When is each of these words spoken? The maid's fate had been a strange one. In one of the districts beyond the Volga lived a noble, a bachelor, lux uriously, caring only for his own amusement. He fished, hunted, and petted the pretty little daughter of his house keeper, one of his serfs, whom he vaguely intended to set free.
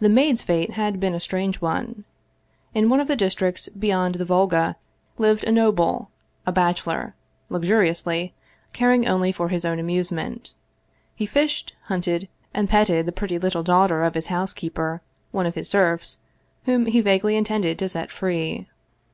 The 0.00 0.08
maid's 0.08 0.40
fate 0.40 0.70
had 0.70 0.98
been 0.98 1.12
a 1.14 1.20
strange 1.20 1.60
one. 1.60 2.04
In 2.72 2.88
one 2.88 3.00
of 3.00 3.06
the 3.06 3.14
districts 3.14 3.68
beyond 3.68 4.14
the 4.14 4.24
Volga 4.24 4.76
lived 5.18 5.44
a 5.44 5.52
noble, 5.52 6.10
a 6.46 6.52
bachelor, 6.52 7.14
lux 7.50 7.68
uriously, 7.68 8.32
caring 8.72 9.06
only 9.06 9.30
for 9.30 9.50
his 9.50 9.66
own 9.66 9.78
amusement. 9.78 10.54
He 11.14 11.26
fished, 11.26 11.76
hunted, 11.82 12.28
and 12.54 12.66
petted 12.66 13.04
the 13.04 13.12
pretty 13.12 13.38
little 13.38 13.62
daughter 13.62 14.04
of 14.04 14.14
his 14.14 14.28
house 14.28 14.54
keeper, 14.54 15.02
one 15.32 15.44
of 15.44 15.54
his 15.54 15.68
serfs, 15.68 16.20
whom 16.64 16.86
he 16.86 17.02
vaguely 17.02 17.36
intended 17.36 17.78
to 17.80 17.90
set 17.90 18.10
free. 18.10 18.68